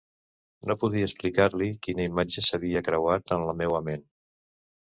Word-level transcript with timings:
No 0.71 0.75
podia 0.83 1.09
explicar-li 1.09 1.67
quina 1.89 2.09
imatge 2.13 2.45
s'havia 2.47 2.83
creuat 2.89 3.37
en 3.39 3.47
la 3.51 3.57
meua 3.63 3.87
ment. 3.93 4.05